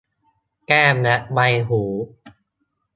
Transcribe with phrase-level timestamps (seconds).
[0.67, 1.83] แก้มและใบหู